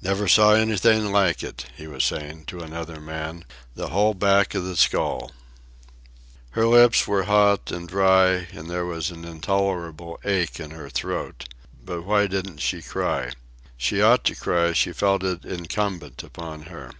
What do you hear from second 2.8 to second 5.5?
man. "The whole back of the skull."